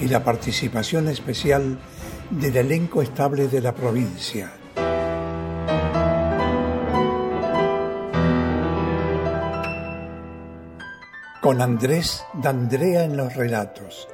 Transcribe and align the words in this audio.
y 0.00 0.08
la 0.08 0.24
participación 0.24 1.08
especial 1.08 1.78
del 2.30 2.56
elenco 2.56 3.02
estable 3.02 3.48
de 3.48 3.60
la 3.60 3.74
provincia. 3.74 4.52
Con 11.40 11.60
Andrés 11.60 12.24
D'Andrea 12.34 13.04
en 13.04 13.16
los 13.16 13.34
relatos, 13.34 14.08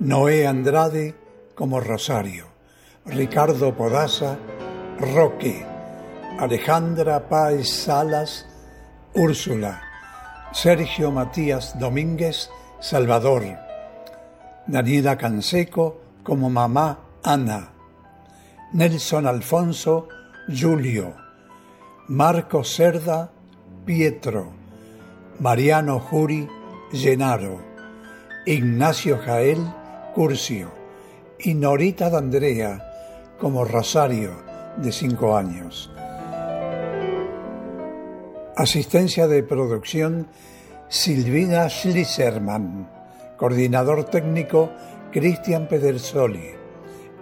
Noé 0.00 0.46
Andrade 0.46 1.14
como 1.54 1.80
Rosario, 1.80 2.46
Ricardo 3.06 3.74
Podaza, 3.74 4.36
Roque, 4.98 5.64
Alejandra 6.38 7.28
Páez 7.28 7.68
Salas, 7.68 8.46
Úrsula, 9.14 9.82
Sergio 10.52 11.10
Matías 11.10 11.78
Domínguez, 11.78 12.50
Salvador, 12.80 13.67
Daniela 14.68 15.16
Canseco 15.16 15.98
como 16.22 16.50
mamá 16.50 16.98
Ana, 17.24 17.72
Nelson 18.74 19.26
Alfonso 19.26 20.08
Julio, 20.46 21.14
Marco 22.08 22.62
Cerda 22.64 23.32
Pietro, 23.86 24.52
Mariano 25.40 25.98
Juri 26.00 26.46
Llenaro, 26.92 27.62
Ignacio 28.44 29.18
Jael 29.24 29.58
Curcio 30.14 30.70
y 31.38 31.54
Norita 31.54 32.10
D'Andrea 32.10 32.84
como 33.40 33.64
Rosario 33.64 34.32
de 34.76 34.92
cinco 34.92 35.34
años. 35.34 35.90
Asistencia 38.54 39.26
de 39.28 39.42
producción 39.42 40.28
Silvina 40.90 41.70
Schliserman. 41.70 42.97
Coordinador 43.38 44.04
técnico 44.04 44.70
Cristian 45.12 45.68
Pedersoli. 45.68 46.50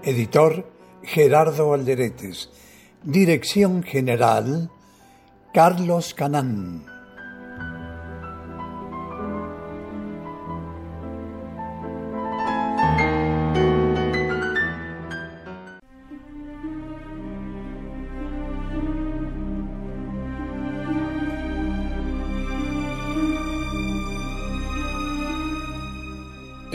Editor 0.02 0.66
Gerardo 1.02 1.74
Alderetes. 1.74 2.48
Dirección 3.04 3.82
general 3.82 4.70
Carlos 5.52 6.14
Canán. 6.14 6.95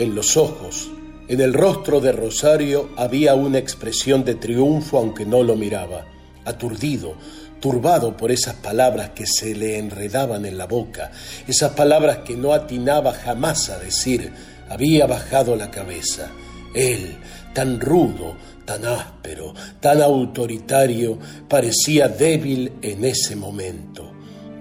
En 0.02 0.16
los 0.16 0.36
ojos, 0.36 0.90
en 1.28 1.40
el 1.40 1.54
rostro 1.54 2.00
de 2.00 2.10
Rosario 2.10 2.90
había 2.96 3.36
una 3.36 3.58
expresión 3.58 4.24
de 4.24 4.34
triunfo 4.34 4.98
aunque 4.98 5.24
no 5.24 5.44
lo 5.44 5.54
miraba, 5.54 6.06
aturdido, 6.44 7.14
turbado 7.60 8.16
por 8.16 8.32
esas 8.32 8.56
palabras 8.56 9.10
que 9.10 9.26
se 9.28 9.54
le 9.54 9.78
enredaban 9.78 10.44
en 10.44 10.58
la 10.58 10.66
boca, 10.66 11.12
esas 11.46 11.74
palabras 11.74 12.18
que 12.24 12.36
no 12.36 12.52
atinaba 12.52 13.12
jamás 13.12 13.70
a 13.70 13.78
decir, 13.78 14.32
había 14.68 15.06
bajado 15.06 15.54
la 15.54 15.70
cabeza. 15.70 16.32
Él, 16.74 17.16
tan 17.54 17.78
rudo, 17.78 18.34
tan 18.64 18.84
áspero, 18.84 19.54
tan 19.78 20.02
autoritario, 20.02 21.16
parecía 21.48 22.08
débil 22.08 22.72
en 22.82 23.04
ese 23.04 23.36
momento, 23.36 24.10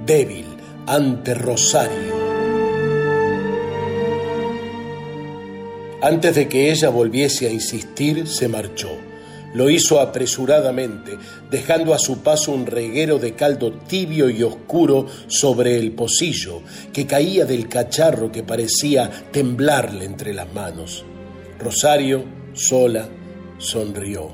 débil 0.06 0.46
ante 0.86 1.34
Rosario. 1.34 2.11
Antes 6.02 6.36
de 6.36 6.50
que 6.50 6.72
ella 6.72 6.90
volviese 6.90 7.48
a 7.48 7.52
insistir, 7.52 8.28
se 8.28 8.48
marchó. 8.48 8.90
Lo 9.54 9.70
hizo 9.70 10.00
apresuradamente, 10.00 11.18
dejando 11.50 11.94
a 11.94 12.00
su 12.00 12.20
paso 12.20 12.54
un 12.54 12.66
reguero 12.66 13.20
de 13.20 13.36
caldo 13.36 13.74
tibio 13.74 14.30
y 14.30 14.42
oscuro 14.44 15.06
sobre 15.28 15.78
el 15.78 15.92
pocillo, 15.92 16.62
que 16.94 17.06
caía 17.06 17.46
del 17.46 17.68
cacharro 17.68 18.32
que 18.32 18.44
parecía 18.44 19.10
temblarle 19.32 20.06
entre 20.06 20.34
las 20.34 20.52
manos. 20.54 21.04
Rosario, 21.60 22.24
sola, 22.54 23.08
sonrió. 23.58 24.32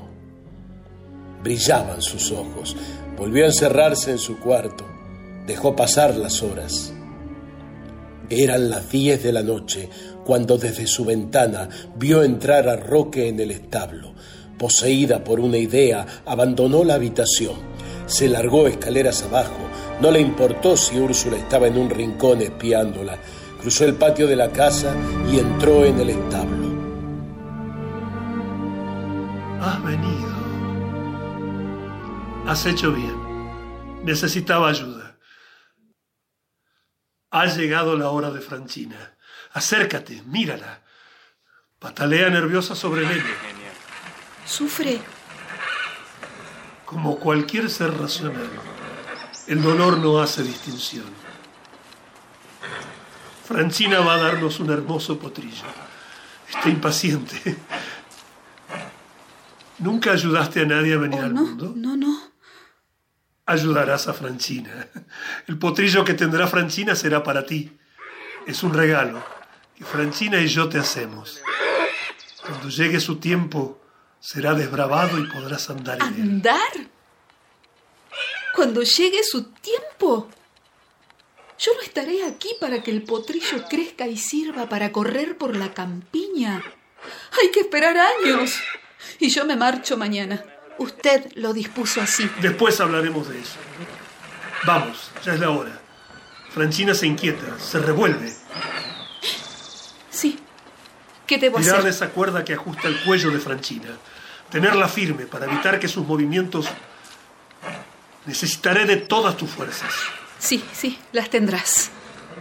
Brillaban 1.42 2.00
sus 2.00 2.32
ojos. 2.32 2.76
Volvió 3.16 3.44
a 3.44 3.48
encerrarse 3.48 4.12
en 4.12 4.18
su 4.18 4.38
cuarto. 4.38 4.86
Dejó 5.46 5.76
pasar 5.76 6.16
las 6.16 6.42
horas. 6.42 6.94
Eran 8.30 8.70
las 8.70 8.90
diez 8.90 9.22
de 9.22 9.32
la 9.32 9.42
noche 9.42 9.88
cuando 10.28 10.58
desde 10.58 10.86
su 10.86 11.06
ventana 11.06 11.70
vio 11.96 12.22
entrar 12.22 12.68
a 12.68 12.76
Roque 12.76 13.28
en 13.28 13.40
el 13.40 13.50
establo. 13.50 14.12
Poseída 14.58 15.24
por 15.24 15.40
una 15.40 15.56
idea, 15.56 16.04
abandonó 16.26 16.84
la 16.84 16.96
habitación. 16.96 17.54
Se 18.04 18.28
largó 18.28 18.66
escaleras 18.66 19.22
abajo. 19.22 19.56
No 20.02 20.10
le 20.10 20.20
importó 20.20 20.76
si 20.76 20.98
Úrsula 20.98 21.38
estaba 21.38 21.66
en 21.66 21.78
un 21.78 21.88
rincón 21.88 22.42
espiándola. 22.42 23.16
Cruzó 23.58 23.86
el 23.86 23.94
patio 23.94 24.26
de 24.26 24.36
la 24.36 24.50
casa 24.50 24.94
y 25.32 25.38
entró 25.38 25.86
en 25.86 25.98
el 25.98 26.10
establo. 26.10 26.68
Has 29.62 29.82
venido. 29.82 30.28
Has 32.46 32.66
hecho 32.66 32.92
bien. 32.92 34.04
Necesitaba 34.04 34.68
ayuda. 34.68 35.18
Ha 37.30 37.46
llegado 37.46 37.96
la 37.96 38.10
hora 38.10 38.30
de 38.30 38.42
Franchina. 38.42 39.16
Acércate, 39.52 40.22
mírala. 40.26 40.82
Patalea 41.78 42.28
nerviosa 42.30 42.74
sobre 42.74 43.02
el 43.06 43.10
heno. 43.12 43.24
Sufre. 44.44 45.00
Como 46.84 47.18
cualquier 47.18 47.68
ser 47.70 47.96
racional, 47.96 48.48
el 49.46 49.62
dolor 49.62 49.98
no 49.98 50.20
hace 50.20 50.42
distinción. 50.42 51.04
Franchina 53.46 54.00
va 54.00 54.14
a 54.14 54.18
darnos 54.18 54.58
un 54.60 54.70
hermoso 54.70 55.18
potrillo. 55.18 55.64
Está 56.48 56.68
impaciente. 56.68 57.56
¿Nunca 59.78 60.12
ayudaste 60.12 60.62
a 60.62 60.64
nadie 60.66 60.94
a 60.94 60.98
venir 60.98 61.20
Oh, 61.20 61.26
al 61.26 61.34
no, 61.34 61.42
mundo? 61.42 61.72
no, 61.76 61.96
no. 61.96 62.18
Ayudarás 63.46 64.08
a 64.08 64.12
Franchina. 64.14 64.88
El 65.46 65.58
potrillo 65.58 66.04
que 66.04 66.14
tendrá 66.14 66.46
Franchina 66.48 66.94
será 66.94 67.22
para 67.22 67.46
ti. 67.46 67.78
Es 68.46 68.62
un 68.62 68.74
regalo 68.74 69.22
que 69.78 69.84
Franchina 69.84 70.40
y 70.40 70.48
yo 70.48 70.68
te 70.68 70.78
hacemos. 70.78 71.40
Cuando 72.44 72.68
llegue 72.68 72.98
su 72.98 73.16
tiempo, 73.16 73.80
será 74.18 74.54
desbravado 74.54 75.18
y 75.20 75.28
podrás 75.28 75.70
andar 75.70 76.00
en 76.02 76.14
él. 76.14 76.20
¿Andar? 76.20 76.72
Cuando 78.54 78.82
llegue 78.82 79.22
su 79.22 79.44
tiempo. 79.44 80.28
Yo 81.60 81.72
no 81.74 81.82
estaré 81.82 82.24
aquí 82.24 82.48
para 82.60 82.82
que 82.82 82.90
el 82.90 83.02
potrillo 83.02 83.64
crezca 83.68 84.06
y 84.08 84.16
sirva 84.16 84.68
para 84.68 84.90
correr 84.90 85.38
por 85.38 85.56
la 85.56 85.72
campiña. 85.74 86.62
Hay 87.40 87.50
que 87.50 87.60
esperar 87.60 87.96
años. 87.96 88.60
Y 89.20 89.28
yo 89.30 89.44
me 89.44 89.56
marcho 89.56 89.96
mañana. 89.96 90.44
Usted 90.78 91.32
lo 91.34 91.52
dispuso 91.52 92.00
así. 92.00 92.28
Después 92.40 92.80
hablaremos 92.80 93.28
de 93.28 93.40
eso. 93.40 93.58
Vamos, 94.64 95.10
ya 95.24 95.34
es 95.34 95.40
la 95.40 95.50
hora. 95.50 95.80
Franchina 96.50 96.94
se 96.94 97.06
inquieta, 97.06 97.58
se 97.58 97.78
revuelve. 97.78 98.32
Sí. 100.18 100.36
¿Qué 101.28 101.38
debo 101.38 101.58
Tirar 101.58 101.82
de 101.84 101.90
hacer? 101.90 102.06
esa 102.06 102.08
cuerda 102.12 102.44
que 102.44 102.54
ajusta 102.54 102.88
el 102.88 103.00
cuello 103.04 103.30
de 103.30 103.38
Franchina. 103.38 103.90
Tenerla 104.50 104.88
firme 104.88 105.26
para 105.26 105.46
evitar 105.46 105.78
que 105.78 105.86
sus 105.86 106.04
movimientos... 106.04 106.66
Necesitaré 108.26 108.84
de 108.84 108.96
todas 108.96 109.36
tus 109.36 109.48
fuerzas. 109.48 109.92
Sí, 110.40 110.64
sí, 110.72 110.98
las 111.12 111.30
tendrás. 111.30 111.90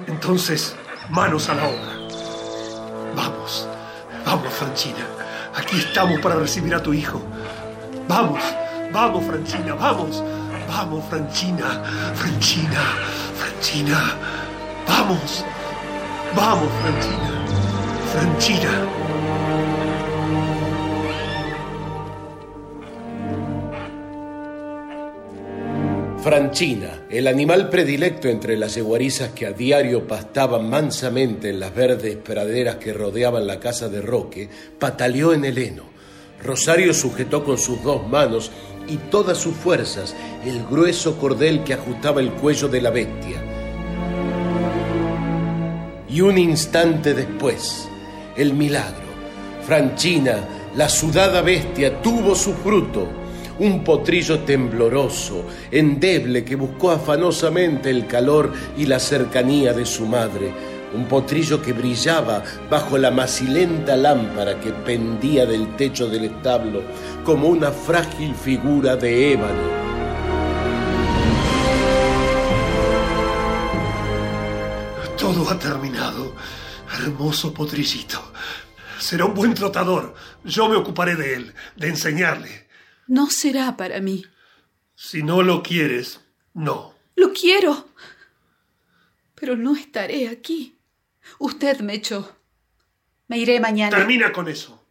Entonces, 0.08 0.76
manos 1.10 1.50
a 1.50 1.54
la 1.54 1.66
obra. 1.66 1.94
Vamos, 3.16 3.68
vamos, 4.26 4.54
Franchina. 4.54 5.06
Aquí 5.56 5.78
estamos 5.78 6.20
para 6.20 6.36
recibir 6.36 6.74
a 6.74 6.82
tu 6.82 6.94
hijo. 6.94 7.22
Vamos, 8.08 8.44
vamos, 8.92 9.24
Franchina, 9.24 9.76
vamos. 9.76 10.24
Vamos, 10.68 11.06
Franchina, 11.10 11.84
Franchina, 12.16 12.82
Franchina. 13.38 14.16
Vamos, 14.88 15.46
vamos, 16.36 16.70
Franchina, 16.82 17.37
frontera. 18.08 18.88
Franchina, 26.24 27.06
el 27.10 27.28
animal 27.28 27.70
predilecto 27.70 28.28
entre 28.28 28.58
las 28.58 28.76
eguarizas 28.76 29.30
que 29.30 29.46
a 29.46 29.54
diario 29.54 30.08
pastaban 30.08 30.70
mansamente 30.70 31.50
en 31.50 31.60
las 31.60 31.74
verdes 31.74 32.18
praderas 32.18 32.76
que 32.76 32.92
rodeaban 32.92 33.48
la 33.48 33.60
casa 33.60 33.88
de 33.88 34.02
Roque, 34.02 34.50
pataleó 34.78 35.34
en 35.34 35.46
el 35.46 35.58
heno. 35.58 35.84
Rosario 36.44 36.94
sujetó 36.94 37.44
con 37.44 37.58
sus 37.58 37.82
dos 37.82 38.08
manos 38.08 38.52
y 38.88 38.98
todas 38.98 39.38
sus 39.38 39.56
fuerzas 39.56 40.16
el 40.46 40.66
grueso 40.66 41.18
cordel 41.18 41.64
que 41.64 41.74
ajustaba 41.74 42.20
el 42.20 42.32
cuello 42.34 42.68
de 42.68 42.82
la 42.82 42.90
bestia. 42.90 43.42
Y 46.10 46.22
un 46.22 46.38
instante 46.38 47.14
después, 47.14 47.88
el 48.38 48.54
milagro. 48.54 49.08
Franchina, 49.66 50.48
la 50.76 50.88
sudada 50.88 51.42
bestia, 51.42 52.02
tuvo 52.02 52.36
su 52.36 52.54
fruto 52.54 53.28
un 53.60 53.84
potrillo 53.84 54.40
tembloroso, 54.40 55.46
endeble, 55.72 56.44
que 56.44 56.56
buscó 56.56 56.92
afanosamente 56.92 57.90
el 57.90 58.06
calor 58.08 58.54
y 58.78 58.86
la 58.86 59.00
cercanía 59.00 59.74
de 59.74 59.86
su 59.86 60.06
madre, 60.06 60.52
un 60.94 61.06
potrillo 61.06 61.62
que 61.62 61.74
brillaba 61.74 62.44
bajo 62.70 62.98
la 62.98 63.12
macilenta 63.12 63.98
lámpara 63.98 64.60
que 64.60 64.72
pendía 64.72 65.46
del 65.46 65.76
techo 65.76 66.08
del 66.08 66.26
establo 66.26 66.82
como 67.24 67.48
una 67.48 67.72
frágil 67.72 68.36
figura 68.36 68.96
de 68.96 69.34
ébano. 69.34 69.88
Todo 75.18 75.50
ha 75.50 75.60
terminado. 75.60 76.34
Hermoso 76.98 77.54
potrillito. 77.54 78.34
Será 79.00 79.26
un 79.26 79.34
buen 79.34 79.54
trotador. 79.54 80.16
Yo 80.44 80.68
me 80.68 80.76
ocuparé 80.76 81.16
de 81.16 81.36
él, 81.36 81.54
de 81.76 81.90
enseñarle. 81.90 82.68
No 83.08 83.30
será 83.30 83.78
para 83.78 84.00
mí. 84.00 84.26
Si 84.96 85.22
no 85.22 85.44
lo 85.44 85.62
quieres, 85.62 86.22
no. 86.54 86.96
Lo 87.16 87.32
quiero. 87.34 87.90
Pero 89.36 89.56
no 89.56 89.76
estaré 89.76 90.28
aquí. 90.28 90.78
Usted 91.38 91.80
me 91.82 91.94
echó. 91.94 92.36
Me 93.28 93.38
iré 93.38 93.60
mañana. 93.60 93.96
Termina 93.96 94.32
con 94.32 94.48
eso. 94.48 94.84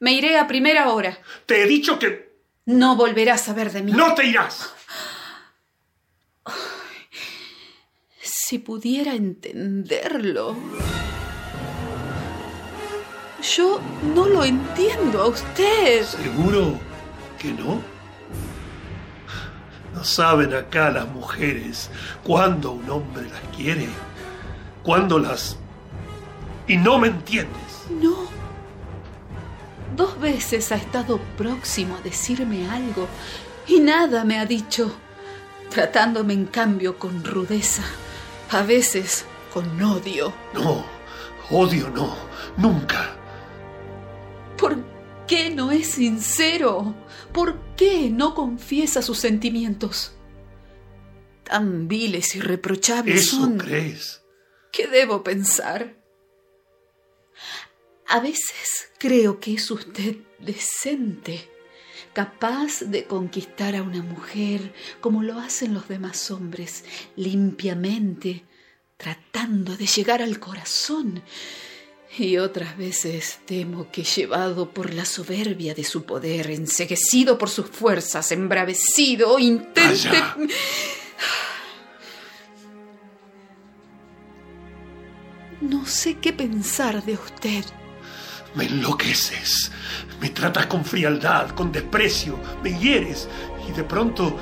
Me 0.00 0.12
iré 0.12 0.38
a 0.38 0.46
primera 0.46 0.90
hora. 0.90 1.18
Te 1.46 1.62
he 1.62 1.66
dicho 1.66 1.98
que... 1.98 2.28
No 2.66 2.96
volverás 2.96 3.42
a 3.42 3.44
saber 3.46 3.72
de 3.72 3.82
mí. 3.82 3.92
No 3.92 4.14
te 4.14 4.26
irás. 4.26 4.74
Si 8.48 8.58
pudiera 8.58 9.14
entenderlo. 9.14 10.56
Yo 13.42 13.78
no 14.14 14.26
lo 14.26 14.42
entiendo 14.42 15.20
a 15.20 15.26
usted. 15.26 16.02
¿Seguro 16.02 16.78
que 17.38 17.52
no? 17.52 17.82
No 19.92 20.02
saben 20.02 20.54
acá 20.54 20.88
las 20.88 21.06
mujeres 21.08 21.90
cuándo 22.24 22.72
un 22.72 22.88
hombre 22.88 23.24
las 23.28 23.54
quiere, 23.54 23.86
cuándo 24.82 25.18
las... 25.18 25.58
Y 26.66 26.78
no 26.78 26.98
me 26.98 27.08
entiendes. 27.08 27.84
No. 28.00 28.16
Dos 29.94 30.18
veces 30.18 30.72
ha 30.72 30.76
estado 30.76 31.20
próximo 31.36 31.96
a 31.96 32.00
decirme 32.00 32.66
algo 32.70 33.08
y 33.66 33.80
nada 33.80 34.24
me 34.24 34.38
ha 34.38 34.46
dicho, 34.46 34.90
tratándome 35.68 36.32
en 36.32 36.46
cambio 36.46 36.98
con 36.98 37.22
rudeza, 37.22 37.82
a 38.50 38.62
veces 38.62 39.24
con 39.52 39.80
odio. 39.82 40.32
No, 40.54 40.84
odio 41.50 41.90
no, 41.90 42.16
nunca. 42.56 43.16
¿Por 44.56 44.76
qué 45.26 45.50
no 45.50 45.70
es 45.70 45.88
sincero? 45.88 46.94
¿Por 47.32 47.58
qué 47.76 48.10
no 48.10 48.34
confiesa 48.34 49.02
sus 49.02 49.18
sentimientos? 49.18 50.12
Tan 51.44 51.88
viles 51.88 52.34
y 52.36 52.40
reprochables 52.40 53.22
¿Eso 53.22 53.36
son. 53.36 53.58
crees? 53.58 54.22
¿Qué 54.72 54.86
debo 54.86 55.22
pensar? 55.22 55.96
A 58.06 58.20
veces 58.20 58.90
creo 58.98 59.38
que 59.38 59.54
es 59.54 59.70
usted 59.70 60.16
decente, 60.38 61.48
capaz 62.18 62.80
de 62.80 63.04
conquistar 63.04 63.76
a 63.76 63.82
una 63.82 64.02
mujer 64.02 64.74
como 65.00 65.22
lo 65.22 65.38
hacen 65.38 65.72
los 65.72 65.86
demás 65.86 66.32
hombres, 66.32 66.84
limpiamente, 67.14 68.44
tratando 68.96 69.76
de 69.76 69.86
llegar 69.86 70.20
al 70.20 70.40
corazón 70.40 71.22
y 72.18 72.38
otras 72.38 72.76
veces 72.76 73.38
temo 73.46 73.92
que 73.92 74.02
llevado 74.02 74.74
por 74.74 74.92
la 74.94 75.04
soberbia 75.04 75.74
de 75.74 75.84
su 75.84 76.02
poder, 76.06 76.50
enseguecido 76.50 77.38
por 77.38 77.50
sus 77.50 77.66
fuerzas, 77.66 78.32
embravecido, 78.32 79.38
intente... 79.38 80.20
No 85.60 85.86
sé 85.86 86.18
qué 86.18 86.32
pensar 86.32 87.04
de 87.04 87.14
usted. 87.14 87.64
Me 88.54 88.64
enloqueces. 88.64 89.70
Me 90.20 90.30
tratas 90.30 90.66
con 90.66 90.84
frialdad, 90.84 91.50
con 91.50 91.70
desprecio. 91.70 92.38
Me 92.62 92.78
hieres. 92.78 93.28
Y 93.68 93.72
de 93.72 93.84
pronto 93.84 94.36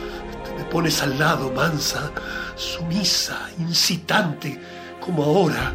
te 0.44 0.55
me 0.55 0.64
pones 0.64 1.03
al 1.03 1.19
lado, 1.19 1.53
mansa, 1.53 2.12
sumisa, 2.55 3.50
incitante, 3.58 4.61
como 5.00 5.25
ahora, 5.25 5.73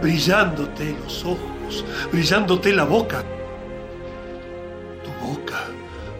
brillándote 0.00 0.96
los 1.04 1.24
ojos, 1.24 1.84
brillándote 2.12 2.72
la 2.72 2.84
boca. 2.84 3.24
Tu 5.02 5.26
boca, 5.26 5.64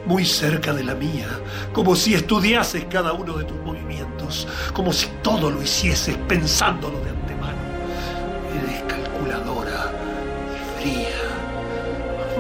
muy 0.07 0.25
cerca 0.25 0.73
de 0.73 0.85
la 0.85 0.95
mía, 0.95 1.29
como 1.73 1.95
si 1.95 2.15
estudiases 2.15 2.87
cada 2.87 3.13
uno 3.13 3.35
de 3.35 3.45
tus 3.45 3.59
movimientos, 3.59 4.49
como 4.73 4.93
si 4.93 5.09
todo 5.23 5.51
lo 5.51 5.63
hicieses 5.63 6.17
pensándolo 6.29 7.01
de 7.01 7.18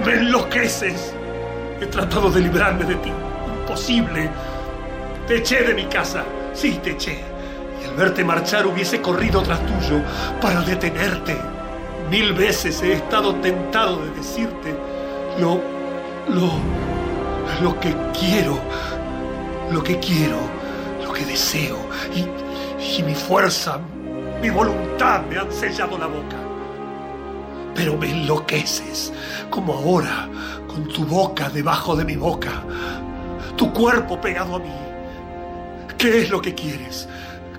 Me 0.09 0.15
enloqueces. 0.15 1.13
He 1.83 1.85
tratado 1.85 2.31
de 2.31 2.41
librarme 2.41 2.87
de 2.87 2.95
ti. 2.95 3.13
Imposible. 3.61 4.31
Te 5.27 5.37
eché 5.37 5.63
de 5.63 5.75
mi 5.75 5.85
casa. 5.85 6.25
Sí, 6.55 6.81
te 6.83 6.93
eché. 6.93 7.21
Y 7.79 7.87
al 7.87 7.95
verte 7.95 8.25
marchar 8.25 8.67
hubiese 8.67 9.03
corrido 9.03 9.43
tras 9.43 9.61
tuyo 9.67 10.01
para 10.41 10.63
detenerte. 10.63 11.37
Mil 12.11 12.33
veces 12.33 12.83
he 12.83 12.95
estado 12.95 13.35
tentado 13.35 14.03
de 14.03 14.11
decirte 14.13 14.75
lo. 15.39 15.61
lo. 16.31 16.53
lo 17.63 17.79
que 17.79 17.95
quiero. 18.19 18.59
Lo 19.71 19.83
que 19.83 19.99
quiero. 19.99 20.39
Lo 21.05 21.13
que 21.13 21.27
deseo. 21.27 21.77
Y. 22.15 22.21
y 22.99 23.03
mi 23.03 23.15
fuerza, 23.15 23.79
mi 24.41 24.49
voluntad 24.49 25.21
me 25.29 25.37
han 25.37 25.53
sellado 25.53 25.99
la 25.99 26.07
boca. 26.07 26.48
Pero 27.79 27.97
me 27.97 28.11
enloqueces, 28.11 29.13
como 29.51 29.73
ahora, 29.73 30.29
con 30.67 30.89
tu 30.89 31.05
boca 31.05 31.49
debajo 31.49 31.95
de 31.95 32.05
mi 32.05 32.17
boca, 32.17 32.65
tu 33.57 33.73
cuerpo 33.73 34.21
pegado 34.21 34.57
a 34.57 34.59
mí. 34.59 34.75
¿Qué 35.97 36.23
es 36.23 36.31
lo 36.31 36.43
que 36.43 36.57
quieres? 36.57 37.09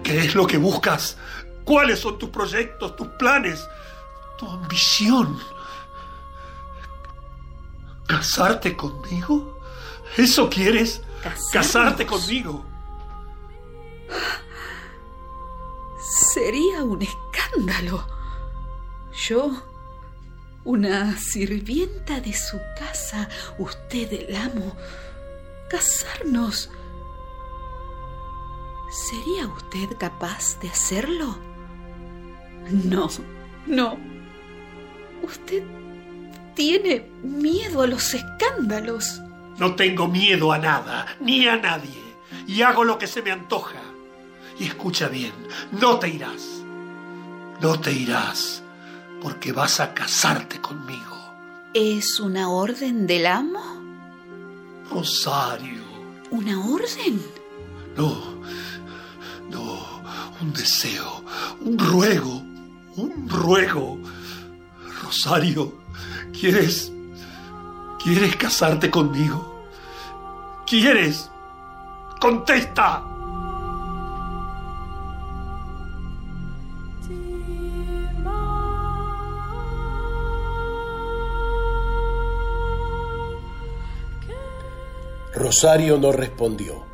¿Qué 0.03 0.19
es 0.19 0.35
lo 0.35 0.45
que 0.45 0.57
buscas? 0.57 1.15
¿Cuáles 1.63 2.01
son 2.01 2.19
tus 2.19 2.27
proyectos, 2.31 2.97
tus 2.97 3.07
planes, 3.17 3.65
tu 4.37 4.45
ambición? 4.45 5.39
¿Casarte 8.05 8.75
conmigo? 8.75 9.57
¿Eso 10.17 10.49
quieres? 10.49 11.01
¿Casarnos? 11.23 11.51
¿Casarte 11.53 12.05
conmigo? 12.05 12.65
Sería 16.33 16.83
un 16.83 17.01
escándalo. 17.03 18.05
Yo, 19.13 19.68
una 20.63 21.17
sirvienta 21.17 22.19
de 22.19 22.33
su 22.33 22.57
casa, 22.77 23.29
usted 23.57 24.11
el 24.13 24.35
amo, 24.35 24.75
casarnos. 25.69 26.69
¿Sería 29.09 29.47
usted 29.47 29.97
capaz 29.97 30.59
de 30.61 30.69
hacerlo? 30.69 31.37
No, 32.69 33.07
no. 33.67 33.97
Usted 35.21 35.63
tiene 36.55 37.09
miedo 37.23 37.81
a 37.81 37.87
los 37.87 38.13
escándalos. 38.13 39.21
No 39.57 39.75
tengo 39.75 40.07
miedo 40.07 40.51
a 40.51 40.57
nada, 40.57 41.05
ni 41.19 41.47
a 41.47 41.57
nadie, 41.57 42.01
y 42.47 42.61
hago 42.61 42.83
lo 42.83 42.97
que 42.97 43.07
se 43.07 43.21
me 43.21 43.31
antoja. 43.31 43.79
Y 44.59 44.65
escucha 44.65 45.07
bien, 45.07 45.33
no 45.71 45.99
te 45.99 46.09
irás. 46.09 46.63
No 47.61 47.79
te 47.79 47.91
irás, 47.91 48.63
porque 49.21 49.51
vas 49.51 49.79
a 49.79 49.93
casarte 49.93 50.59
conmigo. 50.61 51.17
¿Es 51.73 52.19
una 52.19 52.49
orden 52.49 53.05
del 53.05 53.25
amo? 53.25 53.61
Rosario. 54.89 55.83
¿Una 56.31 56.59
orden? 56.59 57.21
No, 57.95 58.41
no, 59.49 59.79
un 60.41 60.53
deseo, 60.53 61.23
un 61.61 61.77
ruego, 61.77 62.41
un 62.95 63.27
ruego. 63.29 63.99
Rosario, 65.03 65.73
¿quieres, 66.31 66.91
quieres 68.03 68.35
casarte 68.35 68.89
conmigo? 68.89 69.65
¿Quieres? 70.67 71.29
¡Contesta! 72.19 73.08
Rosario 85.49 85.97
no 85.97 86.11
respondió. 86.11 86.85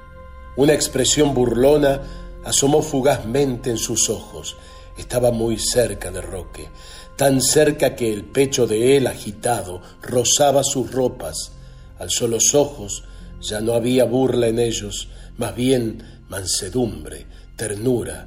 Una 0.55 0.71
expresión 0.71 1.33
burlona 1.33 2.01
asomó 2.45 2.81
fugazmente 2.81 3.69
en 3.69 3.77
sus 3.77 4.09
ojos. 4.09 4.55
Estaba 4.97 5.31
muy 5.31 5.59
cerca 5.59 6.09
de 6.09 6.21
Roque, 6.21 6.69
tan 7.17 7.41
cerca 7.41 7.97
que 7.97 8.13
el 8.13 8.23
pecho 8.23 8.65
de 8.65 8.95
él 8.95 9.07
agitado 9.07 9.81
rozaba 10.01 10.63
sus 10.63 10.89
ropas. 10.89 11.51
Alzó 11.99 12.29
los 12.29 12.55
ojos, 12.55 13.03
ya 13.41 13.59
no 13.59 13.73
había 13.73 14.05
burla 14.05 14.47
en 14.47 14.59
ellos, 14.59 15.09
más 15.35 15.53
bien 15.53 16.23
mansedumbre, 16.29 17.25
ternura. 17.57 18.25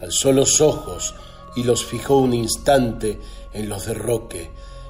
Alzó 0.00 0.30
los 0.30 0.60
ojos 0.60 1.12
y 1.56 1.64
los 1.64 1.84
fijó 1.84 2.18
un 2.18 2.34
instante 2.34 3.18
en 3.52 3.68
los 3.68 3.84
de 3.86 3.94
Roque, 3.94 4.48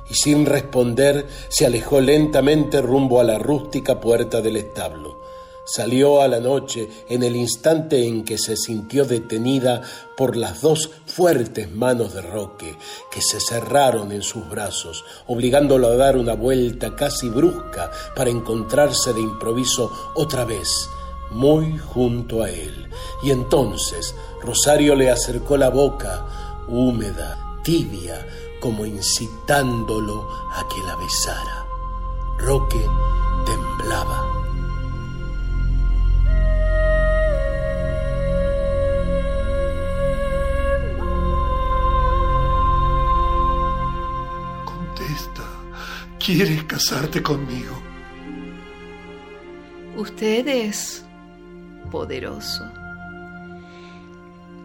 y 0.08 0.14
sin 0.14 0.46
responder 0.46 1.26
se 1.48 1.66
alejó 1.66 2.00
lentamente 2.00 2.80
rumbo 2.80 3.20
a 3.20 3.24
la 3.24 3.38
rústica 3.38 4.00
puerta 4.00 4.40
del 4.40 4.56
establo. 4.56 5.26
Salió 5.68 6.22
a 6.22 6.28
la 6.28 6.38
noche 6.38 6.88
en 7.08 7.24
el 7.24 7.34
instante 7.34 8.06
en 8.06 8.24
que 8.24 8.38
se 8.38 8.56
sintió 8.56 9.04
detenida 9.04 9.82
por 10.16 10.36
las 10.36 10.60
dos 10.60 10.90
fuertes 11.06 11.72
manos 11.72 12.14
de 12.14 12.22
Roque, 12.22 12.76
que 13.10 13.20
se 13.20 13.40
cerraron 13.40 14.12
en 14.12 14.22
sus 14.22 14.48
brazos, 14.48 15.04
obligándolo 15.26 15.88
a 15.88 15.96
dar 15.96 16.16
una 16.16 16.34
vuelta 16.34 16.94
casi 16.94 17.28
brusca 17.28 17.90
para 18.14 18.30
encontrarse 18.30 19.12
de 19.12 19.20
improviso 19.20 19.90
otra 20.14 20.44
vez, 20.44 20.88
muy 21.32 21.76
junto 21.78 22.44
a 22.44 22.50
él. 22.50 22.88
Y 23.24 23.32
entonces 23.32 24.14
Rosario 24.40 24.94
le 24.94 25.10
acercó 25.10 25.56
la 25.56 25.70
boca, 25.70 26.64
húmeda, 26.68 27.58
tibia, 27.64 28.24
como 28.60 28.86
incitándolo 28.86 30.28
a 30.50 30.66
que 30.68 30.82
la 30.82 30.96
besara. 30.96 31.66
Roque 32.38 32.84
temblaba. 33.44 34.32
Contesta, 44.64 45.44
¿quieres 46.18 46.64
casarte 46.64 47.22
conmigo? 47.22 47.74
Usted 49.96 50.46
es 50.46 51.04
poderoso. 51.90 52.64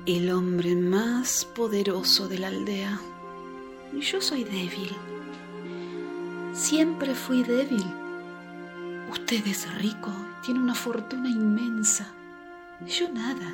El 0.05 0.31
hombre 0.31 0.75
más 0.75 1.45
poderoso 1.45 2.27
de 2.27 2.39
la 2.39 2.47
aldea. 2.47 2.99
Y 3.93 4.01
yo 4.01 4.21
soy 4.21 4.43
débil. 4.43 4.95
Siempre 6.53 7.13
fui 7.13 7.43
débil. 7.43 7.85
Usted 9.11 9.45
es 9.47 9.73
rico, 9.75 10.11
tiene 10.43 10.59
una 10.59 10.75
fortuna 10.75 11.29
inmensa. 11.29 12.07
Yo 12.87 13.09
nada. 13.09 13.51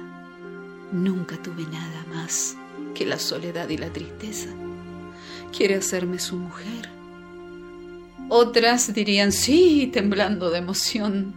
Nunca 0.91 1.35
tuve 1.41 1.63
nada 1.65 2.05
más 2.13 2.55
que 2.93 3.05
la 3.05 3.19
soledad 3.19 3.69
y 3.69 3.77
la 3.77 3.91
tristeza. 3.91 4.49
Quiere 5.55 5.75
hacerme 5.75 6.19
su 6.19 6.35
mujer. 6.35 6.89
Otras 8.29 8.93
dirían 8.93 9.31
sí, 9.31 9.89
temblando 9.91 10.49
de 10.49 10.59
emoción. 10.59 11.33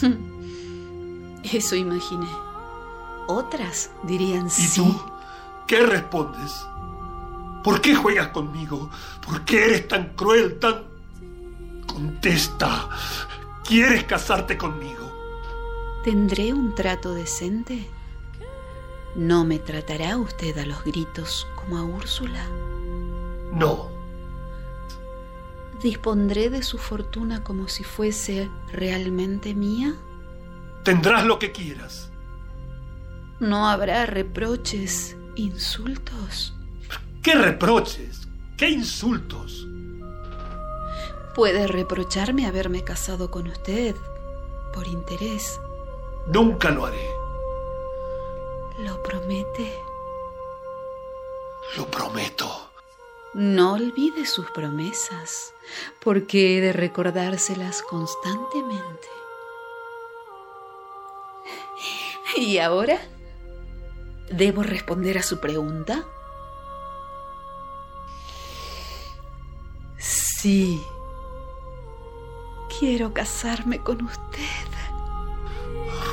Eso 1.52 1.76
imaginé. 1.76 2.28
Otras 3.28 3.90
dirían 4.04 4.46
¿Y 4.46 4.50
sí. 4.50 4.80
tú? 4.80 5.00
¿Qué 5.66 5.80
respondes? 5.80 6.52
¿Por 7.66 7.80
qué 7.80 7.96
juegas 7.96 8.28
conmigo? 8.28 8.90
¿Por 9.26 9.44
qué 9.44 9.64
eres 9.64 9.88
tan 9.88 10.14
cruel, 10.14 10.60
tan... 10.60 10.84
Contesta. 11.84 12.88
¿Quieres 13.66 14.04
casarte 14.04 14.56
conmigo? 14.56 15.12
¿Tendré 16.04 16.52
un 16.52 16.76
trato 16.76 17.12
decente? 17.12 17.90
¿No 19.16 19.44
me 19.44 19.58
tratará 19.58 20.16
usted 20.16 20.56
a 20.58 20.64
los 20.64 20.84
gritos 20.84 21.44
como 21.56 21.78
a 21.78 21.82
Úrsula? 21.82 22.48
No. 23.52 23.90
¿Dispondré 25.82 26.50
de 26.50 26.62
su 26.62 26.78
fortuna 26.78 27.42
como 27.42 27.66
si 27.66 27.82
fuese 27.82 28.48
realmente 28.72 29.54
mía? 29.54 29.96
Tendrás 30.84 31.24
lo 31.24 31.40
que 31.40 31.50
quieras. 31.50 32.12
¿No 33.40 33.68
habrá 33.68 34.06
reproches, 34.06 35.16
insultos? 35.34 36.56
¿Qué 37.26 37.34
reproches? 37.34 38.28
¿Qué 38.56 38.68
insultos? 38.68 39.66
Puede 41.34 41.66
reprocharme 41.66 42.46
haberme 42.46 42.84
casado 42.84 43.32
con 43.32 43.48
usted 43.48 43.96
por 44.72 44.86
interés. 44.86 45.58
Nunca 46.28 46.70
lo 46.70 46.86
haré. 46.86 47.10
¿Lo 48.78 49.02
promete? 49.02 49.76
Lo 51.76 51.90
prometo. 51.90 52.70
No 53.34 53.72
olvide 53.72 54.24
sus 54.24 54.48
promesas, 54.52 55.52
porque 56.04 56.56
he 56.56 56.60
de 56.60 56.72
recordárselas 56.72 57.82
constantemente. 57.82 59.08
¿Y 62.36 62.58
ahora? 62.58 63.00
¿Debo 64.30 64.62
responder 64.62 65.18
a 65.18 65.24
su 65.24 65.40
pregunta? 65.40 66.06
Sí. 70.40 70.86
Quiero 72.78 73.12
casarme 73.14 73.78
con 73.78 74.04
usted. 74.04 74.68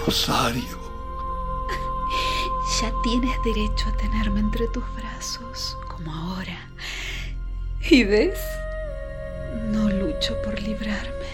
Rosario. 0.05 0.79
Ya 2.81 2.93
tienes 3.03 3.35
derecho 3.43 3.89
a 3.89 3.97
tenerme 3.97 4.39
entre 4.39 4.67
tus 4.69 4.83
brazos, 4.95 5.77
como 5.89 6.13
ahora. 6.13 6.57
¿Y 7.89 8.05
ves? 8.05 8.39
No 9.71 9.89
lucho 9.89 10.41
por 10.41 10.59
librarme. 10.61 11.27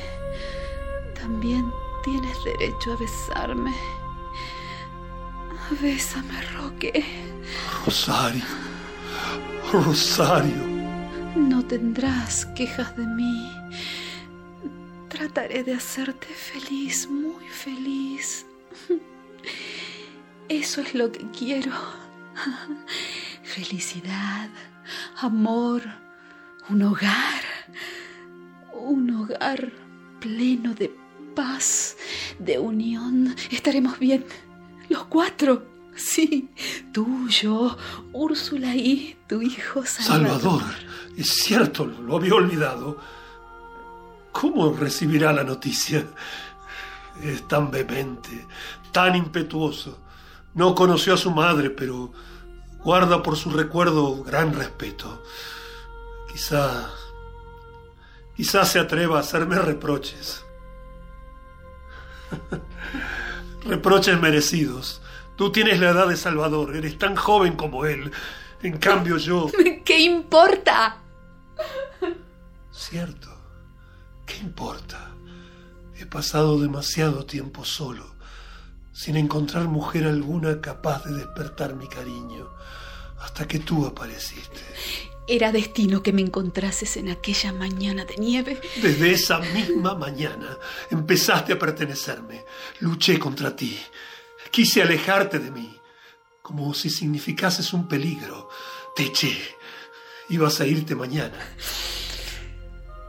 También 1.14 1.72
tienes 2.04 2.44
derecho 2.44 2.94
a 2.94 2.98
besarme. 2.98 3.74
Bésame, 5.80 6.42
Roque. 6.54 7.06
Rosario. 7.86 8.46
Rosario. 9.72 10.69
No 11.36 11.64
tendrás 11.66 12.46
quejas 12.48 12.96
de 12.98 13.06
mí. 13.06 13.52
Trataré 15.10 15.64
de 15.64 15.76
hacerte 15.76 16.28
feliz, 16.28 17.08
muy 17.08 17.46
feliz. 17.48 18.46
Eso 20.50 20.82
es 20.82 20.96
lo 20.96 21.12
que 21.12 21.30
quiero. 21.32 21.72
Felicidad, 23.44 24.50
amor, 25.18 25.84
un 26.70 26.82
hogar. 26.84 27.44
Un 28.74 29.12
hogar 29.12 29.72
pleno 30.20 30.74
de 30.74 30.96
paz, 31.36 31.98
de 32.40 32.58
unión. 32.58 33.36
Estaremos 33.52 34.00
bien. 34.00 34.26
Los 34.90 35.06
cuatro. 35.06 35.68
Sí, 35.96 36.50
tú, 36.92 37.28
yo, 37.30 37.78
Úrsula 38.14 38.76
y 38.76 39.18
tu 39.28 39.42
hijo 39.42 39.86
Salvador. 39.86 40.42
Salvador. 40.42 40.76
Es 41.18 41.30
cierto, 41.44 41.86
lo 41.86 42.16
había 42.16 42.36
olvidado. 42.36 42.98
¿Cómo 44.32 44.74
recibirá 44.74 45.34
la 45.34 45.44
noticia? 45.44 46.06
Es 47.22 47.48
tan 47.48 47.72
vehemente, 47.72 48.48
tan 48.92 49.16
impetuoso. 49.16 50.00
No 50.54 50.76
conoció 50.76 51.14
a 51.14 51.18
su 51.18 51.32
madre, 51.32 51.70
pero 51.70 52.12
guarda 52.80 53.22
por 53.22 53.36
su 53.36 53.50
recuerdo 53.50 54.24
gran 54.24 54.54
respeto. 54.54 55.24
Quizá... 56.32 56.90
Quizá 58.36 58.64
se 58.64 58.80
atreva 58.80 59.18
a 59.18 59.20
hacerme 59.20 59.58
reproches. 59.60 60.46
reproches 63.66 64.18
merecidos. 64.22 65.02
Tú 65.40 65.54
tienes 65.54 65.80
la 65.80 65.92
edad 65.92 66.10
de 66.10 66.18
Salvador, 66.18 66.76
eres 66.76 66.98
tan 66.98 67.16
joven 67.16 67.56
como 67.56 67.86
él. 67.86 68.12
En 68.62 68.78
cambio 68.78 69.16
yo... 69.16 69.50
¿Qué 69.86 70.00
importa? 70.02 70.98
Cierto. 72.70 73.30
¿Qué 74.26 74.36
importa? 74.40 75.12
He 75.98 76.06
pasado 76.06 76.60
demasiado 76.60 77.26
tiempo 77.26 77.64
solo, 77.64 78.16
sin 78.92 79.16
encontrar 79.16 79.70
mujer 79.70 80.08
alguna 80.08 80.60
capaz 80.60 81.06
de 81.06 81.14
despertar 81.14 81.74
mi 81.74 81.88
cariño, 81.88 82.50
hasta 83.22 83.48
que 83.48 83.60
tú 83.60 83.86
apareciste. 83.86 84.60
Era 85.26 85.54
destino 85.54 86.04
que 86.04 86.12
me 86.12 86.22
encontrases 86.22 86.98
en 86.98 87.08
aquella 87.08 87.54
mañana 87.54 88.04
de 88.04 88.18
nieve. 88.18 88.60
Desde 88.82 89.14
esa 89.14 89.40
misma 89.40 89.96
mañana 89.96 90.58
empezaste 90.92 91.54
a 91.54 91.60
pertenecerme. 91.60 92.44
Luché 92.82 93.18
contra 93.18 93.56
ti. 93.56 93.80
Quise 94.60 94.82
alejarte 94.82 95.40
de 95.40 95.52
mí, 95.52 95.74
como 96.42 96.74
si 96.74 96.90
significases 96.90 97.72
un 97.72 97.88
peligro. 97.88 98.50
Te 98.94 99.04
eché. 99.04 99.56
Ibas 100.28 100.60
a 100.60 100.66
irte 100.66 100.96
mañana. 100.96 101.40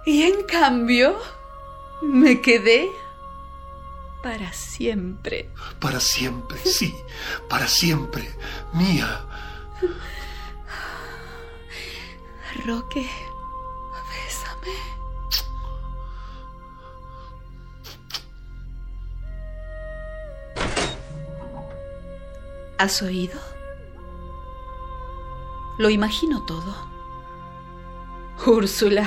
Y 0.07 0.23
en 0.23 0.45
cambio, 0.45 1.19
me 2.03 2.41
quedé 2.41 2.89
para 4.23 4.53
siempre. 4.53 5.51
Para 5.81 5.99
siempre, 5.99 6.61
sí, 6.65 6.95
para 7.49 7.67
siempre. 7.67 8.33
Mía. 8.73 9.27
Roque, 12.65 13.11
¿Has 22.81 23.03
oído? 23.03 23.39
Lo 25.77 25.91
imagino 25.91 26.47
todo. 26.47 26.75
Úrsula 28.47 29.07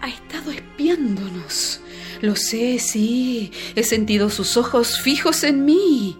ha 0.00 0.08
estado 0.08 0.52
espiándonos. 0.52 1.82
Lo 2.22 2.34
sé, 2.34 2.78
sí. 2.78 3.52
He 3.76 3.82
sentido 3.84 4.30
sus 4.30 4.56
ojos 4.56 5.02
fijos 5.02 5.44
en 5.44 5.66
mí. 5.66 6.18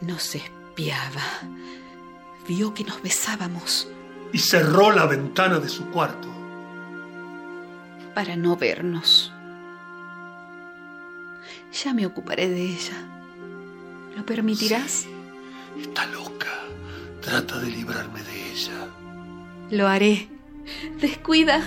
Nos 0.00 0.36
espiaba. 0.36 1.24
Vio 2.46 2.72
que 2.72 2.84
nos 2.84 3.02
besábamos. 3.02 3.88
Y 4.32 4.38
cerró 4.38 4.92
la 4.92 5.06
ventana 5.06 5.58
de 5.58 5.68
su 5.68 5.86
cuarto. 5.86 6.28
Para 8.14 8.36
no 8.36 8.56
vernos. 8.56 9.32
Ya 11.82 11.92
me 11.92 12.06
ocuparé 12.06 12.48
de 12.48 12.62
ella. 12.62 13.21
¿Lo 14.16 14.26
permitirás? 14.26 15.06
está 15.80 16.06
loca. 16.06 16.48
Trata 17.20 17.58
de 17.58 17.70
librarme 17.70 18.20
de 18.22 18.52
ella. 18.52 18.88
Lo 19.70 19.88
haré. 19.88 20.28
Descuida. 21.00 21.62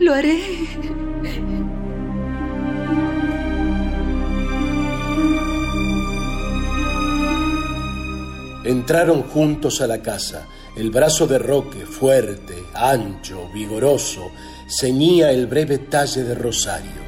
Lo 0.00 0.14
haré. 0.14 0.40
Entraron 8.64 9.22
juntos 9.24 9.80
a 9.80 9.86
la 9.86 10.00
casa. 10.00 10.46
El 10.74 10.90
brazo 10.90 11.26
de 11.26 11.38
Roque, 11.38 11.86
fuerte, 11.86 12.64
ancho, 12.74 13.48
vigoroso, 13.52 14.32
ceñía 14.66 15.30
el 15.30 15.46
breve 15.46 15.78
talle 15.78 16.24
de 16.24 16.34
Rosario. 16.34 17.03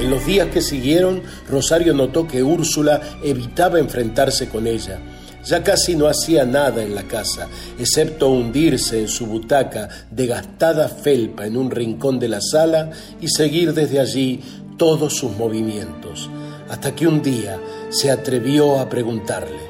En 0.00 0.08
los 0.08 0.24
días 0.24 0.48
que 0.48 0.62
siguieron, 0.62 1.22
Rosario 1.46 1.92
notó 1.92 2.26
que 2.26 2.42
Úrsula 2.42 3.02
evitaba 3.22 3.78
enfrentarse 3.78 4.48
con 4.48 4.66
ella. 4.66 4.98
Ya 5.44 5.62
casi 5.62 5.94
no 5.94 6.06
hacía 6.06 6.46
nada 6.46 6.82
en 6.82 6.94
la 6.94 7.02
casa, 7.02 7.48
excepto 7.78 8.30
hundirse 8.30 9.00
en 9.00 9.08
su 9.08 9.26
butaca 9.26 9.90
de 10.10 10.26
gastada 10.26 10.88
felpa 10.88 11.44
en 11.44 11.58
un 11.58 11.70
rincón 11.70 12.18
de 12.18 12.28
la 12.28 12.40
sala 12.40 12.90
y 13.20 13.28
seguir 13.28 13.74
desde 13.74 14.00
allí 14.00 14.40
todos 14.78 15.16
sus 15.16 15.36
movimientos, 15.36 16.30
hasta 16.70 16.94
que 16.94 17.06
un 17.06 17.20
día 17.20 17.60
se 17.90 18.10
atrevió 18.10 18.78
a 18.78 18.88
preguntarle. 18.88 19.60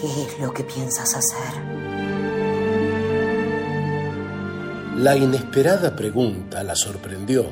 ¿Qué 0.00 0.06
es 0.06 0.40
lo 0.40 0.52
que 0.52 0.64
piensas 0.64 1.14
hacer? 1.14 1.62
La 4.96 5.16
inesperada 5.16 5.94
pregunta 5.94 6.64
la 6.64 6.74
sorprendió. 6.74 7.46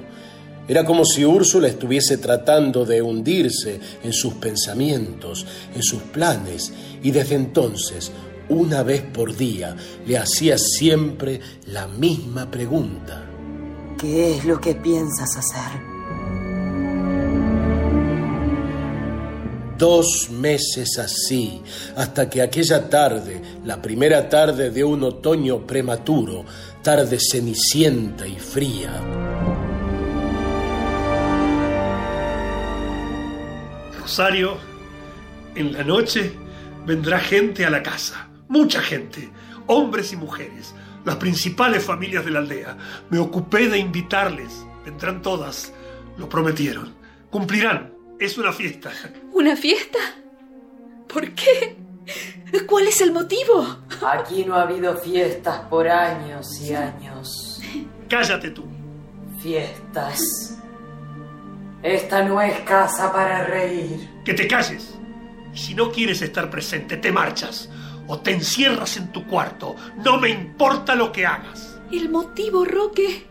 Era 0.68 0.84
como 0.84 1.04
si 1.04 1.24
Úrsula 1.24 1.68
estuviese 1.68 2.18
tratando 2.18 2.84
de 2.84 3.00
hundirse 3.00 3.78
en 4.02 4.12
sus 4.12 4.34
pensamientos, 4.34 5.46
en 5.74 5.82
sus 5.82 6.02
planes, 6.02 6.72
y 7.02 7.12
desde 7.12 7.36
entonces, 7.36 8.10
una 8.48 8.82
vez 8.82 9.02
por 9.02 9.36
día, 9.36 9.76
le 10.06 10.18
hacía 10.18 10.58
siempre 10.58 11.40
la 11.66 11.86
misma 11.86 12.50
pregunta. 12.50 13.24
¿Qué 13.98 14.36
es 14.36 14.44
lo 14.44 14.60
que 14.60 14.74
piensas 14.74 15.36
hacer? 15.36 15.96
Dos 19.78 20.30
meses 20.30 20.98
así, 20.98 21.60
hasta 21.96 22.28
que 22.28 22.42
aquella 22.42 22.88
tarde, 22.88 23.40
la 23.64 23.80
primera 23.80 24.28
tarde 24.28 24.70
de 24.70 24.82
un 24.82 25.04
otoño 25.04 25.66
prematuro, 25.66 26.44
tarde 26.82 27.18
cenicienta 27.20 28.26
y 28.26 28.36
fría, 28.36 29.02
Rosario, 34.06 34.56
en 35.56 35.72
la 35.72 35.82
noche 35.82 36.32
vendrá 36.86 37.18
gente 37.18 37.66
a 37.66 37.70
la 37.70 37.82
casa, 37.82 38.28
mucha 38.46 38.80
gente, 38.80 39.28
hombres 39.66 40.12
y 40.12 40.16
mujeres, 40.16 40.76
las 41.04 41.16
principales 41.16 41.82
familias 41.82 42.24
de 42.24 42.30
la 42.30 42.38
aldea. 42.38 42.78
Me 43.10 43.18
ocupé 43.18 43.68
de 43.68 43.78
invitarles, 43.78 44.64
vendrán 44.84 45.22
todas, 45.22 45.72
lo 46.18 46.28
prometieron, 46.28 46.94
cumplirán, 47.30 47.94
es 48.20 48.38
una 48.38 48.52
fiesta. 48.52 48.92
¿Una 49.32 49.56
fiesta? 49.56 49.98
¿Por 51.08 51.28
qué? 51.32 51.76
¿Cuál 52.64 52.86
es 52.86 53.00
el 53.00 53.10
motivo? 53.10 53.78
Aquí 54.06 54.44
no 54.44 54.54
ha 54.54 54.62
habido 54.62 54.96
fiestas 54.98 55.62
por 55.68 55.88
años 55.88 56.46
y 56.60 56.72
años. 56.72 57.60
Cállate 58.08 58.50
tú. 58.50 58.66
Fiestas. 59.42 60.55
Esta 61.82 62.24
no 62.24 62.40
es 62.40 62.58
casa 62.60 63.12
para 63.12 63.44
reír. 63.44 64.08
Que 64.24 64.34
te 64.34 64.48
calles. 64.48 64.94
Y 65.54 65.58
si 65.58 65.74
no 65.74 65.90
quieres 65.92 66.22
estar 66.22 66.50
presente, 66.50 66.96
te 66.96 67.12
marchas 67.12 67.70
o 68.06 68.18
te 68.18 68.32
encierras 68.32 68.96
en 68.96 69.12
tu 69.12 69.26
cuarto. 69.26 69.76
No 70.04 70.18
me 70.18 70.28
importa 70.30 70.94
lo 70.94 71.12
que 71.12 71.26
hagas. 71.26 71.78
¿El 71.92 72.08
motivo, 72.08 72.64
Roque? 72.64 73.26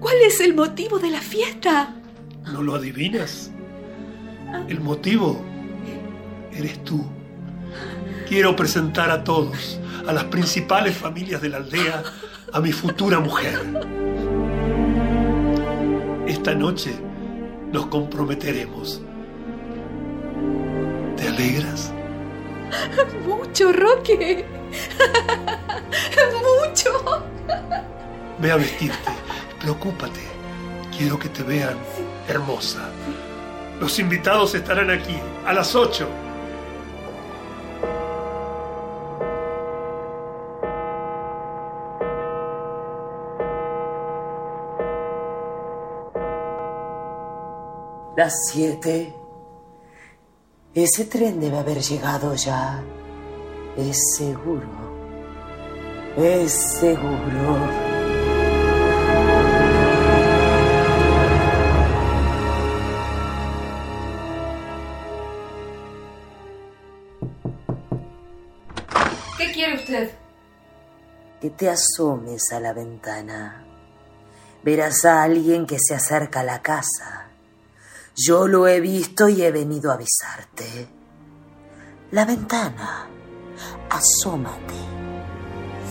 ¿Cuál 0.00 0.16
es 0.26 0.40
el 0.40 0.54
motivo 0.54 0.98
de 0.98 1.10
la 1.10 1.20
fiesta? 1.20 1.94
¿No 2.44 2.62
lo 2.62 2.74
adivinas? 2.74 3.50
El 4.68 4.80
motivo 4.80 5.42
eres 6.52 6.82
tú. 6.84 7.04
Quiero 8.28 8.54
presentar 8.56 9.10
a 9.10 9.24
todos, 9.24 9.80
a 10.06 10.12
las 10.12 10.24
principales 10.24 10.96
familias 10.96 11.40
de 11.40 11.48
la 11.48 11.58
aldea, 11.58 12.02
a 12.52 12.60
mi 12.60 12.72
futura 12.72 13.20
mujer. 13.20 13.60
Esta 16.46 16.56
noche 16.56 16.94
nos 17.72 17.86
comprometeremos. 17.86 19.02
¿Te 21.16 21.26
alegras? 21.26 21.92
Mucho, 23.26 23.72
Roque. 23.72 24.46
Mucho. 26.68 27.24
Ve 28.38 28.52
a 28.52 28.56
vestirte, 28.58 29.10
preocúpate. 29.60 30.20
Quiero 30.96 31.18
que 31.18 31.30
te 31.30 31.42
vean 31.42 31.78
hermosa. 32.28 32.90
Los 33.80 33.98
invitados 33.98 34.54
estarán 34.54 34.90
aquí 34.90 35.18
a 35.44 35.52
las 35.52 35.74
8. 35.74 36.08
Las 48.16 48.32
siete. 48.50 49.12
Ese 50.74 51.04
tren 51.04 51.38
debe 51.38 51.58
haber 51.58 51.80
llegado 51.82 52.34
ya. 52.34 52.82
Es 53.76 53.98
seguro. 54.16 54.66
Es 56.16 56.50
seguro. 56.80 57.58
¿Qué 69.36 69.52
quiere 69.52 69.74
usted? 69.74 70.10
Que 71.42 71.50
te 71.50 71.68
asomes 71.68 72.50
a 72.50 72.60
la 72.60 72.72
ventana. 72.72 73.62
Verás 74.62 75.04
a 75.04 75.22
alguien 75.22 75.66
que 75.66 75.76
se 75.78 75.94
acerca 75.94 76.40
a 76.40 76.44
la 76.44 76.62
casa. 76.62 77.25
Yo 78.18 78.48
lo 78.48 78.66
he 78.66 78.80
visto 78.80 79.28
y 79.28 79.42
he 79.42 79.50
venido 79.50 79.90
a 79.90 79.94
avisarte. 79.94 80.88
La 82.12 82.24
ventana. 82.24 83.06
Asómate. 83.90 84.74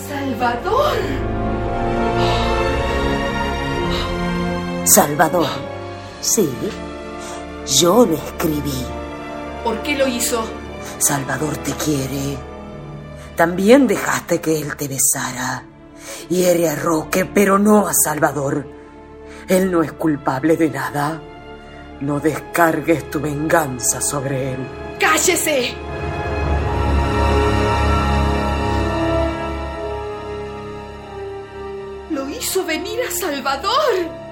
Salvador. 0.09 0.95
Salvador. 4.85 5.47
Sí. 6.19 6.49
Yo 7.79 8.07
lo 8.07 8.15
escribí. 8.15 8.85
¿Por 9.63 9.83
qué 9.83 9.95
lo 9.95 10.07
hizo? 10.07 10.43
Salvador 10.97 11.55
te 11.57 11.73
quiere. 11.73 12.39
También 13.35 13.85
dejaste 13.85 14.41
que 14.41 14.59
él 14.59 14.75
te 14.75 14.88
besara. 14.88 15.63
Hiere 16.29 16.69
a 16.69 16.75
Roque, 16.75 17.25
pero 17.25 17.59
no 17.59 17.88
a 17.88 17.93
Salvador. 17.93 18.65
Él 19.47 19.71
no 19.71 19.83
es 19.83 19.91
culpable 19.91 20.57
de 20.57 20.71
nada. 20.71 21.21
No 22.01 22.19
descargues 22.19 23.10
tu 23.10 23.19
venganza 23.19 24.01
sobre 24.01 24.53
él. 24.53 24.60
¡Cállese! 24.99 25.73
Lo 32.12 32.29
hizo 32.29 32.65
venir 32.65 32.99
a 33.01 33.12
Salvador. 33.12 34.25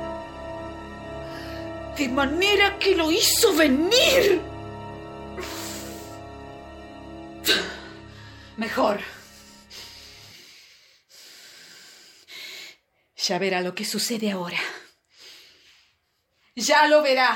De 1.97 2.10
manera 2.10 2.78
que 2.80 2.95
lo 2.95 3.12
hizo 3.12 3.56
venir. 3.56 4.41
Mejor. 8.58 8.99
Ya 13.15 13.39
verá 13.39 13.62
lo 13.62 13.73
que 13.73 13.86
sucede 13.86 14.32
ahora. 14.32 14.60
Ya 16.56 16.88
lo 16.88 17.02
verá. 17.02 17.36